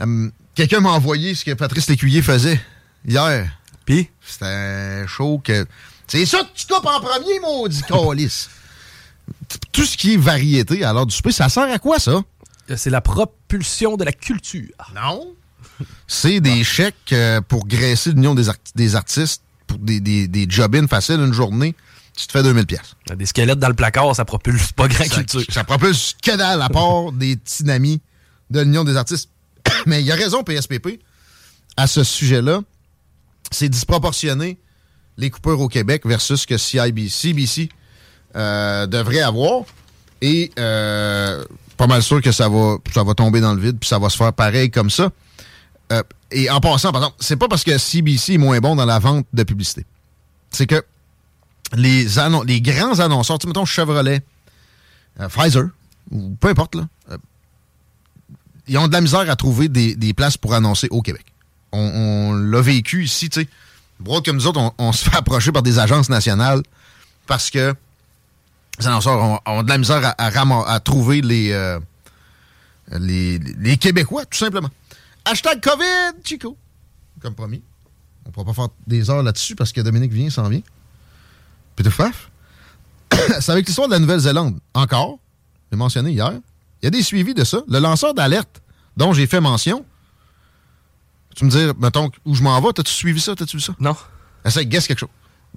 Euh, 0.00 0.30
quelqu'un 0.54 0.78
m'a 0.78 0.90
envoyé 0.90 1.34
ce 1.34 1.44
que 1.44 1.50
Patrice 1.54 1.88
Lécuyer 1.88 2.22
faisait 2.22 2.60
hier. 3.04 3.50
Puis? 3.84 4.08
C'était 4.24 5.04
chaud 5.08 5.40
que. 5.42 5.66
C'est 6.06 6.24
ça 6.24 6.38
que 6.44 6.50
tu 6.54 6.68
coupes 6.68 6.86
en 6.86 7.00
premier, 7.00 7.40
maudit 7.40 7.82
colis. 7.88 8.48
Tout 9.72 9.84
ce 9.84 9.96
qui 9.96 10.14
est 10.14 10.18
variété 10.18 10.84
à 10.84 10.92
l'heure 10.92 11.06
du 11.06 11.16
souper, 11.16 11.32
ça 11.32 11.48
sert 11.48 11.64
à 11.64 11.80
quoi, 11.80 11.98
ça? 11.98 12.22
C'est 12.76 12.90
la 12.90 13.00
propulsion 13.00 13.96
de 13.96 14.04
la 14.04 14.12
culture. 14.12 14.92
Non. 14.94 15.34
C'est 16.06 16.38
des 16.38 16.62
chèques 16.62 17.12
euh, 17.12 17.40
pour 17.40 17.66
graisser 17.66 18.12
l'union 18.12 18.36
des, 18.36 18.46
des, 18.76 18.94
artistes 18.94 19.42
pour 19.66 19.78
des, 19.78 19.98
des, 19.98 20.28
des 20.28 20.46
job 20.48 20.76
faciles 20.88 21.18
une 21.18 21.32
journée 21.32 21.74
tu 22.16 22.26
te 22.26 22.32
fais 22.32 22.42
2000 22.42 22.66
pièces. 22.66 22.96
Des 23.14 23.26
squelettes 23.26 23.58
dans 23.58 23.68
le 23.68 23.74
placard, 23.74 24.16
ça 24.16 24.24
propulse 24.24 24.72
pas 24.72 24.88
grand 24.88 25.04
culture. 25.04 25.44
Ça 25.50 25.64
propulse 25.64 26.16
que 26.22 26.36
dalle 26.36 26.62
à 26.62 26.70
part 26.70 27.12
des 27.12 27.36
petits 27.36 27.62
de 27.62 28.60
l'Union 28.60 28.84
des 28.84 28.96
artistes. 28.96 29.28
Mais 29.86 30.00
il 30.00 30.06
y 30.06 30.12
a 30.12 30.14
raison, 30.14 30.42
PSPP, 30.42 31.00
à 31.76 31.86
ce 31.86 32.02
sujet-là. 32.02 32.62
C'est 33.52 33.68
disproportionné 33.68 34.58
les 35.18 35.30
coupures 35.30 35.60
au 35.60 35.68
Québec 35.68 36.06
versus 36.06 36.42
ce 36.42 36.46
que 36.46 36.56
CIBC, 36.56 37.68
euh, 38.34 38.86
devrait 38.86 39.20
avoir. 39.20 39.62
Et 40.20 40.50
euh, 40.58 41.44
pas 41.76 41.86
mal 41.86 42.02
sûr 42.02 42.20
que 42.22 42.32
ça 42.32 42.48
va, 42.48 42.78
ça 42.92 43.04
va 43.04 43.14
tomber 43.14 43.40
dans 43.40 43.54
le 43.54 43.60
vide, 43.60 43.78
puis 43.78 43.88
ça 43.88 43.98
va 43.98 44.08
se 44.08 44.16
faire 44.16 44.32
pareil 44.32 44.70
comme 44.70 44.90
ça. 44.90 45.10
Euh, 45.92 46.02
et 46.30 46.50
en 46.50 46.60
passant, 46.60 46.90
par 46.92 47.02
exemple, 47.02 47.16
c'est 47.20 47.36
pas 47.36 47.48
parce 47.48 47.62
que 47.62 47.76
CBC 47.78 48.34
est 48.34 48.38
moins 48.38 48.58
bon 48.58 48.74
dans 48.74 48.86
la 48.86 48.98
vente 48.98 49.26
de 49.32 49.42
publicité. 49.42 49.84
C'est 50.50 50.66
que 50.66 50.82
les, 51.74 52.06
les 52.46 52.60
grands 52.60 53.00
annonceurs, 53.00 53.38
tu 53.38 53.46
mettons 53.46 53.64
Chevrolet, 53.64 54.22
euh, 55.20 55.28
Pfizer, 55.28 55.68
ou 56.10 56.36
peu 56.40 56.48
importe, 56.48 56.74
là, 56.74 56.88
euh, 57.10 57.18
ils 58.68 58.78
ont 58.78 58.88
de 58.88 58.92
la 58.92 59.00
misère 59.00 59.28
à 59.30 59.36
trouver 59.36 59.68
des, 59.68 60.14
places 60.14 60.36
pour 60.36 60.54
annoncer 60.54 60.88
au 60.90 61.02
Québec. 61.02 61.24
On, 61.72 62.32
l'a 62.32 62.60
vécu 62.60 63.04
ici, 63.04 63.28
tu 63.28 63.42
sais. 63.42 63.48
comme 64.24 64.36
nous 64.36 64.46
autres, 64.46 64.74
on, 64.78 64.92
se 64.92 65.08
fait 65.08 65.16
approcher 65.16 65.52
par 65.52 65.62
des 65.62 65.78
agences 65.78 66.08
nationales 66.08 66.62
parce 67.26 67.50
que 67.50 67.74
les 68.78 68.86
annonceurs 68.86 69.40
ont, 69.46 69.62
de 69.62 69.68
la 69.68 69.78
misère 69.78 70.14
à, 70.18 70.80
trouver 70.80 71.20
euh, 71.24 71.80
les, 72.92 73.38
les, 73.38 73.76
Québécois, 73.76 74.24
tout 74.26 74.38
simplement. 74.38 74.70
Hashtag 75.24 75.60
COVID, 75.60 76.22
Chico. 76.24 76.56
Comme 77.20 77.34
promis. 77.34 77.62
On 78.24 78.28
ne 78.28 78.32
pourra 78.32 78.46
pas 78.46 78.54
faire 78.54 78.68
des 78.86 79.10
heures 79.10 79.22
là-dessus 79.22 79.54
parce 79.54 79.72
que 79.72 79.80
Dominique 79.80 80.12
vient, 80.12 80.30
s'en 80.30 80.48
vient. 80.48 80.62
Peter 81.76 81.90
Faf. 81.90 82.30
c'est 83.40 83.52
avec 83.52 83.66
l'histoire 83.66 83.88
de 83.88 83.92
la 83.92 83.98
Nouvelle-Zélande. 83.98 84.58
Encore, 84.74 85.18
j'ai 85.70 85.78
mentionné 85.78 86.10
hier, 86.10 86.32
il 86.82 86.86
y 86.86 86.88
a 86.88 86.90
des 86.90 87.02
suivis 87.02 87.34
de 87.34 87.44
ça. 87.44 87.60
Le 87.68 87.78
lanceur 87.78 88.14
d'alerte 88.14 88.62
dont 88.96 89.12
j'ai 89.12 89.26
fait 89.26 89.40
mention, 89.40 89.84
tu 91.36 91.44
me 91.44 91.50
dis, 91.50 91.66
mettons, 91.78 92.10
où 92.24 92.34
je 92.34 92.42
m'en 92.42 92.60
vais, 92.60 92.72
t'as-tu 92.72 92.92
suivi 92.92 93.20
ça, 93.20 93.34
t'as-tu 93.34 93.58
vu 93.58 93.62
ça? 93.62 93.74
Non. 93.78 93.94
Essaye, 94.44 94.66
guess 94.66 94.86
quelque 94.86 95.00
chose. 95.00 95.10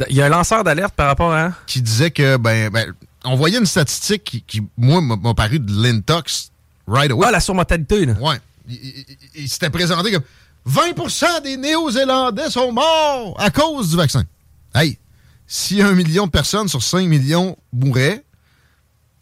Il 0.10 0.16
y 0.16 0.22
a 0.22 0.26
un 0.26 0.30
lanceur 0.30 0.64
d'alerte 0.64 0.94
par 0.94 1.08
rapport 1.08 1.34
à... 1.34 1.52
Qui 1.68 1.82
disait 1.82 2.12
que, 2.12 2.38
ben, 2.38 2.70
ben 2.70 2.94
on 3.24 3.36
voyait 3.36 3.58
une 3.58 3.66
statistique 3.66 4.44
qui, 4.48 4.62
moi, 4.78 5.02
m'a 5.02 5.34
paru 5.34 5.60
de 5.60 5.72
l'intox 5.72 6.52
right 6.88 7.12
away. 7.12 7.26
Ah, 7.28 7.32
la 7.32 7.40
surmortalité, 7.40 8.06
là. 8.06 8.14
Ouais. 8.14 8.38
Il, 9.36 9.50
s'était 9.50 9.70
présenté 9.70 10.12
comme 10.12 10.24
20% 10.68 11.44
des 11.44 11.58
Néo-Zélandais 11.58 12.50
sont 12.50 12.72
morts 12.72 13.36
à 13.40 13.50
cause 13.50 13.90
du 13.90 13.98
vaccin. 13.98 14.24
Hey, 14.76 14.98
si 15.50 15.82
un 15.82 15.94
million 15.94 16.28
de 16.28 16.32
personnes 16.32 16.68
sur 16.68 16.84
5 16.84 17.08
millions 17.08 17.58
mouraient, 17.74 18.24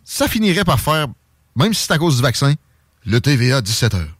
ça 0.04 0.28
finirait 0.28 0.66
par 0.66 0.80
faire, 0.80 1.08
même 1.56 1.74
si 1.74 1.86
c'est 1.86 1.94
à 1.94 1.98
cause 1.98 2.18
du 2.18 2.22
vaccin, 2.22 2.54
le 3.06 3.22
TVA 3.22 3.62
17 3.62 3.94
heures. 3.94 4.18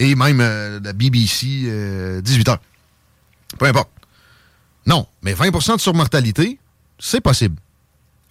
Et 0.00 0.16
même 0.16 0.40
euh, 0.40 0.80
la 0.82 0.92
BBC 0.92 1.46
18 1.46 1.68
euh, 1.68 2.50
heures. 2.50 2.60
Peu 3.56 3.66
importe. 3.66 3.90
Non, 4.86 5.06
mais 5.22 5.34
20% 5.34 5.76
de 5.76 5.80
surmortalité, 5.80 6.58
c'est 6.98 7.20
possible. 7.20 7.56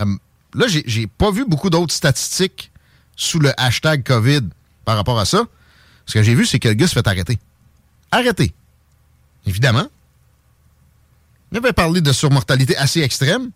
Euh, 0.02 0.18
là, 0.54 0.66
j'ai 0.68 1.08
pas 1.08 1.32
vu 1.32 1.46
beaucoup 1.46 1.70
d'autres 1.70 1.94
statistiques 1.94 2.70
sous 3.16 3.40
le 3.40 3.58
hashtag 3.58 4.04
COVID 4.04 4.42
par 4.84 4.98
rapport 4.98 5.20
à 5.20 5.26
ça. 5.26 5.46
Ce 6.06 6.16
que 6.16 6.22
j'ai 6.22 6.36
vu, 6.36 6.46
c'est 6.46 6.60
que 6.60 6.68
le 6.68 6.74
gars 6.74 6.88
se 6.88 6.94
fait 6.94 7.08
arrêter. 7.08 7.40
Arrêter. 8.12 8.54
Évidemment, 9.46 9.88
il 11.54 11.58
avait 11.58 11.72
parlé 11.72 12.02
de 12.02 12.12
surmortalité 12.12 12.76
assez 12.78 13.02
extrême 13.02 13.52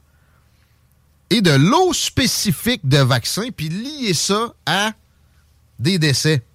et 1.31 1.41
de 1.41 1.51
l'eau 1.51 1.93
spécifique 1.93 2.87
de 2.87 2.99
vaccin, 2.99 3.49
puis 3.55 3.69
lier 3.69 4.13
ça 4.13 4.53
à 4.67 4.91
des 5.79 5.97
décès. 5.97 6.45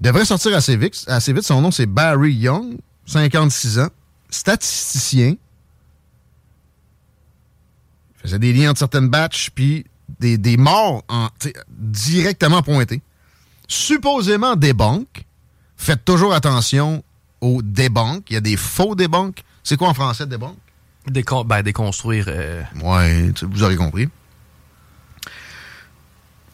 Il 0.00 0.04
devrait 0.04 0.24
sortir 0.24 0.56
assez 0.56 0.76
vite. 0.76 1.04
Assez 1.08 1.32
vite. 1.32 1.42
Son 1.42 1.60
nom, 1.60 1.72
c'est 1.72 1.86
Barry 1.86 2.32
Young, 2.34 2.78
56 3.06 3.80
ans, 3.80 3.88
statisticien. 4.30 5.34
Il 8.14 8.22
faisait 8.22 8.38
des 8.38 8.52
liens 8.52 8.70
entre 8.70 8.78
certaines 8.78 9.08
batches, 9.08 9.50
puis 9.50 9.84
des, 10.20 10.38
des 10.38 10.56
morts 10.56 11.02
en, 11.08 11.28
directement 11.68 12.62
pointés. 12.62 13.02
Supposément 13.66 14.54
des 14.54 14.72
banques. 14.72 15.26
Faites 15.76 16.04
toujours 16.04 16.32
attention 16.32 17.02
des 17.62 17.88
banques, 17.88 18.24
Il 18.30 18.34
y 18.34 18.36
a 18.36 18.40
des 18.40 18.56
faux 18.56 18.94
banques. 18.94 19.42
C'est 19.62 19.76
quoi 19.76 19.88
en 19.88 19.94
français 19.94 20.26
des 20.26 20.38
banques? 20.38 20.58
ben, 21.46 21.62
déconstruire. 21.62 22.26
Euh... 22.28 22.62
Ouais, 22.82 23.32
vous 23.42 23.62
aurez 23.62 23.76
compris. 23.76 24.08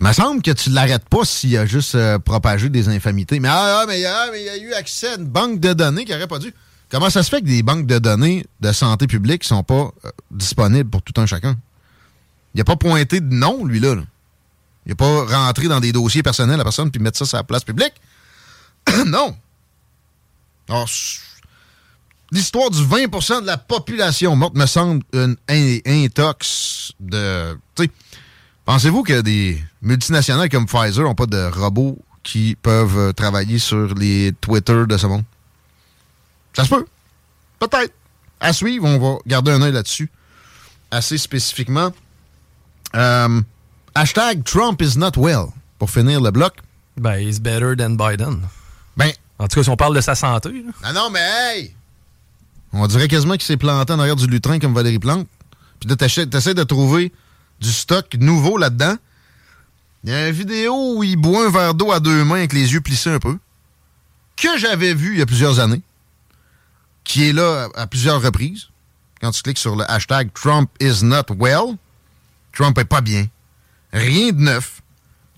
Il 0.01 0.07
me 0.07 0.13
semble 0.13 0.43
que 0.43 0.53
tu 0.53 0.71
l'arrêtes 0.71 1.09
pas 1.09 1.25
s'il 1.25 1.57
a 1.57 1.67
juste 1.67 1.97
euh, 1.97 2.19
propagé 2.19 2.69
des 2.69 2.89
infamités. 2.89 3.41
Mais, 3.41 3.49
ah, 3.49 3.81
ah 3.81 3.85
mais, 3.87 4.05
ah, 4.05 4.29
mais 4.31 4.41
il 4.41 4.47
y 4.47 4.49
a 4.49 4.57
eu 4.57 4.73
accès 4.73 5.09
à 5.09 5.17
une 5.17 5.27
banque 5.27 5.59
de 5.59 5.73
données 5.73 6.05
qui 6.05 6.13
n'aurait 6.13 6.29
pas 6.29 6.39
dû. 6.39 6.55
Comment 6.91 7.11
ça 7.11 7.23
se 7.23 7.29
fait 7.29 7.41
que 7.41 7.47
des 7.47 7.63
banques 7.63 7.87
de 7.87 7.99
données 7.99 8.47
de 8.61 8.73
santé 8.73 9.07
publique 9.07 9.45
sont 9.45 9.63
pas 9.63 9.91
euh, 10.05 10.11
disponibles 10.31 10.89
pour 10.89 11.03
tout 11.03 11.21
un 11.21 11.27
chacun? 11.27 11.57
Il 12.55 12.59
n'a 12.59 12.65
pas 12.65 12.77
pointé 12.77 13.21
de 13.21 13.35
nom, 13.35 13.65
lui-là. 13.65 13.97
Il 14.87 14.91
n'a 14.91 14.95
pas 14.95 15.25
rentré 15.25 15.69
dans 15.69 15.81
des 15.81 15.93
dossiers 15.93 16.23
personnels 16.23 16.61
à 16.61 16.65
personne 16.65 16.91
puis 16.91 17.03
mettre 17.03 17.19
ça 17.19 17.27
sur 17.27 17.37
la 17.37 17.45
place 17.45 17.65
publique? 17.65 17.93
non. 19.07 19.37
L'histoire 22.31 22.71
du 22.71 22.83
20% 22.83 23.43
de 23.43 23.47
la 23.47 23.57
population 23.59 24.37
morte 24.37 24.57
me 24.57 24.67
semble 24.67 25.03
une 25.13 25.37
intox 25.87 26.93
de. 27.01 27.59
Pensez-vous 28.65 29.03
que 29.03 29.23
des 29.23 29.63
multinationales 29.81 30.51
comme 30.51 30.67
Pfizer 30.67 31.05
n'ont 31.05 31.15
pas 31.15 31.27
de 31.27 31.51
robots 31.51 31.99
qui 32.23 32.55
peuvent 32.61 32.99
euh, 32.99 33.13
travailler 33.15 33.59
sur 33.59 33.95
les 33.95 34.35
Twitter 34.43 34.85
de 34.87 34.97
ce 34.99 35.07
monde? 35.07 35.25
Ça 36.53 36.65
se 36.65 36.69
peut. 36.69 36.87
Peut-être. 37.59 37.95
À 38.41 38.53
suivre, 38.53 38.85
on 38.85 38.99
va 38.99 39.19
garder 39.27 39.53
un 39.53 39.63
œil 39.63 39.73
là-dessus. 39.73 40.11
Assez 40.91 41.17
spécifiquement. 41.17 41.93
Euh, 42.95 43.41
hashtag 43.95 44.45
Trump 44.45 44.83
is 44.83 44.99
not 44.99 45.13
well. 45.17 45.47
Pour 45.79 45.91
finir 45.91 46.21
le 46.21 46.31
bloc. 46.31 46.59
Ben, 46.99 47.17
he's 47.19 47.41
better 47.41 47.75
than 47.75 47.97
Biden. 47.97 48.43
Ben. 48.97 49.13
En 49.39 49.47
tout 49.47 49.57
cas, 49.57 49.63
si 49.63 49.71
on 49.71 49.77
parle 49.77 49.95
de 49.95 50.01
sa 50.01 50.15
santé. 50.15 50.65
Ah 50.83 50.93
non, 50.93 51.11
mais 51.11 51.21
hey! 51.21 51.75
On 52.73 52.87
dirait 52.87 53.09
quasiment 53.09 53.35
qu'il 53.35 53.45
s'est 53.45 53.57
planté 53.57 53.93
en 53.93 53.99
arrière 53.99 54.17
du 54.17 54.27
lutrin 54.27 54.59
comme 54.59 54.75
Valérie 54.75 54.99
Plante. 54.99 55.27
Puis 55.81 55.89
là, 55.89 55.97
t'essaies 55.97 56.55
de 56.55 56.65
trouver 56.65 57.13
du 57.61 57.73
stock 57.73 58.15
nouveau 58.19 58.59
là-dedans. 58.59 58.97
Il 60.05 60.11
y 60.11 60.13
a 60.13 60.29
une 60.29 60.35
vidéo 60.35 60.97
où 60.97 61.03
il 61.03 61.17
boit 61.17 61.47
un 61.47 61.51
verre 61.51 61.75
d'eau 61.75 61.93
à 61.93 62.01
deux 62.01 62.25
mains 62.25 62.37
avec 62.37 62.53
les 62.53 62.73
yeux 62.73 62.81
plissés 62.81 63.11
un 63.11 63.19
peu. 63.19 63.39
Que 64.37 64.59
j'avais 64.59 64.95
vu 64.95 65.15
il 65.15 65.19
y 65.19 65.23
a 65.23 65.27
plusieurs 65.27 65.59
années 65.61 65.83
qui 67.05 67.29
est 67.29 67.33
là 67.33 67.69
à, 67.75 67.87
plusieurs 67.87 68.21
reprises. 68.21 68.69
Quand 69.21 69.31
tu 69.31 69.43
cliques 69.43 69.59
sur 69.59 69.75
le 69.75 69.91
hashtag 69.91 70.31
Trump 70.35 70.71
is 70.79 71.03
not 71.03 71.25
well, 71.37 71.77
Trump 72.53 72.79
est 72.79 72.85
pas 72.85 73.01
bien. 73.01 73.27
Rien 73.93 74.31
de 74.33 74.41
neuf. 74.41 74.83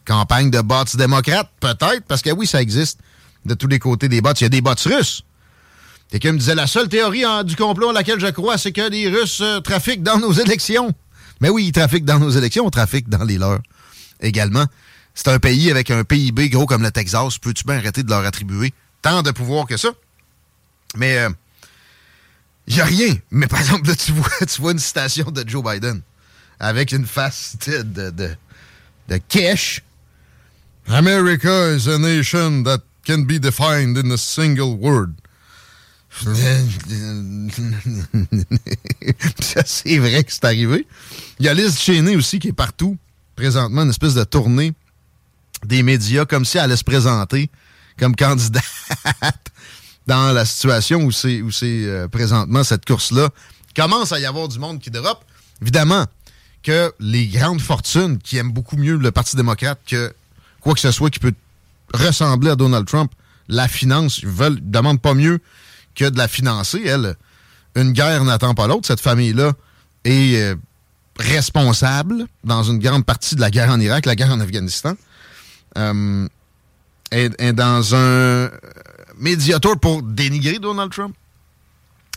Campagne 0.05 0.51
de 0.51 0.61
bots 0.61 0.85
démocrates, 0.95 1.51
peut-être, 1.61 2.03
parce 2.09 2.23
que 2.23 2.31
oui, 2.31 2.47
ça 2.47 2.61
existe 2.61 2.99
de 3.45 3.55
tous 3.55 3.67
les 3.67 3.79
côtés 3.79 4.09
des 4.09 4.21
bots. 4.21 4.33
Il 4.35 4.43
y 4.43 4.47
a 4.47 4.49
des 4.49 4.61
bots 4.61 4.75
russes. 4.85 5.25
Quelqu'un 6.11 6.33
me 6.33 6.39
disait 6.39 6.55
la 6.55 6.67
seule 6.67 6.89
théorie 6.89 7.25
du 7.45 7.55
complot 7.55 7.91
à 7.91 7.93
laquelle 7.93 8.19
je 8.19 8.27
crois, 8.27 8.59
c'est 8.59 8.73
que 8.73 8.91
les 8.91 9.09
Russes 9.09 9.41
euh, 9.43 9.61
trafiquent 9.61 10.03
dans 10.03 10.19
nos 10.19 10.33
élections. 10.33 10.93
Mais 11.41 11.49
oui, 11.49 11.67
ils 11.67 11.73
trafiquent 11.73 12.05
dans 12.05 12.19
nos 12.19 12.31
élections, 12.31 12.67
on 12.67 12.71
trafique 12.71 13.09
dans 13.09 13.23
les 13.23 13.39
leurs 13.39 13.61
également. 14.21 14.67
C'est 15.15 15.29
un 15.29 15.39
pays 15.39 15.71
avec 15.71 15.91
un 15.91 16.03
PIB 16.03 16.51
gros 16.51 16.67
comme 16.67 16.83
le 16.83 16.91
Texas. 16.91 17.39
Peux-tu 17.39 17.65
bien 17.65 17.77
arrêter 17.77 18.03
de 18.03 18.11
leur 18.11 18.25
attribuer 18.25 18.73
tant 19.03 19.23
de 19.23 19.31
pouvoir 19.31 19.67
que 19.67 19.77
ça? 19.77 19.91
Mais 20.97 21.19
euh, 21.19 21.31
n'y 22.69 22.81
a 22.81 22.85
rien. 22.85 23.17
Mais 23.31 23.47
par 23.47 23.61
exemple, 23.61 23.89
là, 23.89 23.95
tu 23.95 24.13
vois, 24.13 24.29
tu 24.49 24.61
vois 24.61 24.73
une 24.73 24.79
citation 24.79 25.31
de 25.31 25.49
Joe 25.49 25.63
Biden 25.65 26.03
avec 26.59 26.93
une 26.93 27.07
face 27.07 27.57
de, 27.67 27.83
de, 27.83 28.11
de. 28.11 28.37
America 30.89 31.75
is 31.75 31.89
a 31.89 31.99
nation 31.99 32.63
that 32.65 32.83
can 33.11 33.25
be 33.25 33.41
defined 33.41 33.99
in 33.99 34.13
a 34.13 34.17
single 34.17 34.77
word. 34.77 35.15
c'est 39.65 39.99
vrai 39.99 40.23
que 40.25 40.33
c'est 40.33 40.45
arrivé. 40.45 40.87
Il 41.41 41.47
y 41.47 41.49
a 41.49 41.55
Liz 41.55 41.77
Cheney 41.79 42.15
aussi 42.15 42.39
qui 42.39 42.49
est 42.49 42.53
partout 42.53 42.97
présentement, 43.35 43.83
une 43.83 43.91
espèce 43.91 44.15
de 44.15 44.23
tournée 44.25 44.73
des 45.65 45.83
médias 45.83 46.25
comme 46.25 46.45
si 46.45 46.59
elle 46.59 46.65
allait 46.65 46.77
se 46.77 46.85
présenter 46.85 47.51
comme 47.99 48.15
candidate 48.15 48.63
dans 50.07 50.33
la 50.33 50.45
situation 50.45 51.01
où 51.03 51.11
c'est 51.11 51.43
euh, 51.65 52.07
présentement 52.07 52.63
cette 52.63 52.85
course-là. 52.85 53.31
Commence 53.75 54.13
à 54.13 54.21
y 54.21 54.27
avoir 54.27 54.47
du 54.49 54.59
monde 54.61 54.79
qui 54.81 54.91
dérope. 54.91 55.25
Évidemment 55.63 56.07
que 56.63 56.93
les 57.01 57.27
grandes 57.27 57.61
fortunes 57.61 58.19
qui 58.19 58.37
aiment 58.37 58.53
beaucoup 58.53 58.77
mieux 58.77 58.97
le 58.97 59.11
Parti 59.11 59.35
démocrate 59.37 59.81
que 59.87 60.13
quoi 60.61 60.75
que 60.75 60.81
ce 60.81 60.93
soit 60.93 61.11
qui 61.11 61.19
peut 61.19 61.35
ressembler 61.93 62.51
à 62.51 62.57
Donald 62.57 62.87
Trump, 62.87 63.13
la 63.49 63.69
finance, 63.69 64.19
ils 64.19 64.29
veulent, 64.29 64.59
demandent 64.63 65.01
pas 65.01 65.15
mieux 65.15 65.41
que 65.95 66.05
de 66.09 66.17
la 66.17 66.29
financer. 66.29 66.83
Elle, 66.85 67.17
une 67.75 67.93
guerre 67.93 68.25
n'attend 68.25 68.55
pas 68.55 68.67
l'autre. 68.67 68.87
Cette 68.87 69.01
famille-là 69.01 69.53
est 70.05 70.37
euh, 70.37 70.55
responsable 71.19 72.27
dans 72.45 72.63
une 72.63 72.79
grande 72.79 73.05
partie 73.05 73.35
de 73.35 73.41
la 73.41 73.51
guerre 73.51 73.71
en 73.71 73.81
Irak, 73.81 74.07
la 74.07 74.17
guerre 74.17 74.31
en 74.31 74.41
Afghanistan. 74.41 74.95
Euh, 75.79 76.27
est, 77.11 77.53
dans 77.53 77.95
un 77.95 78.51
médiateur 79.19 79.79
pour 79.79 80.03
dénigrer 80.03 80.59
Donald 80.59 80.93
Trump 80.93 81.15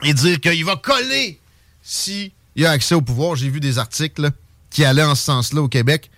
et 0.03 0.13
dire 0.13 0.39
qu'il 0.39 0.65
va 0.65 0.75
coller 0.75 1.39
s'il 1.81 2.31
a 2.63 2.71
accès 2.71 2.95
au 2.95 3.01
pouvoir. 3.01 3.35
J'ai 3.35 3.49
vu 3.49 3.59
des 3.59 3.79
articles 3.79 4.29
qui 4.69 4.85
allaient 4.85 5.03
en 5.03 5.15
ce 5.15 5.23
sens-là 5.23 5.61
au 5.61 5.67
Québec, 5.67 6.09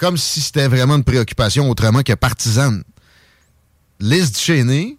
comme 0.00 0.16
si 0.16 0.40
c'était 0.40 0.66
vraiment 0.66 0.96
une 0.96 1.04
préoccupation 1.04 1.68
autrement 1.68 2.02
que 2.02 2.14
partisane. 2.14 2.82
Liz 4.00 4.34
Cheney 4.34 4.96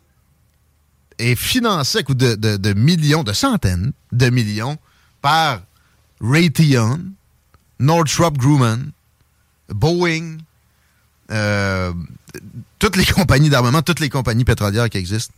est 1.17 1.35
financée 1.35 2.03
à 2.07 2.13
de, 2.13 2.35
de, 2.35 2.73
millions, 2.73 3.23
de 3.23 3.33
centaines 3.33 3.93
de 4.11 4.29
millions 4.29 4.77
par 5.19 5.61
Raytheon, 6.21 6.99
Nordstrom 7.79 8.37
Grumman, 8.37 8.91
Boeing, 9.69 10.37
euh, 11.31 11.93
toutes 12.77 12.95
les 12.95 13.05
compagnies 13.17 13.49
d'armement, 13.49 13.81
toutes 13.81 14.01
les 14.01 14.09
compagnies 14.09 14.45
pétrolières 14.45 14.89
qui 14.89 14.99
existent. 14.99 15.33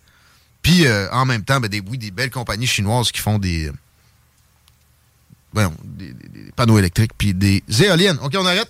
Puis 0.62 0.86
euh, 0.86 1.10
en 1.14 1.26
même 1.26 1.46
temps, 1.46 1.62
ben, 1.62 1.70
des, 1.70 1.80
oui, 1.80 1.98
des 1.98 2.12
belles 2.12 2.32
compagnies 2.32 2.68
chinoises 2.68 3.14
qui 3.14 3.22
font 3.22 3.40
des, 3.40 3.72
des, 5.54 6.14
des, 6.14 6.52
panneaux 6.54 6.78
électriques 6.78 7.12
puis 7.18 7.34
des 7.34 7.64
éoliennes. 7.82 8.20
OK, 8.22 8.36
on 8.38 8.46
arrête? 8.46 8.70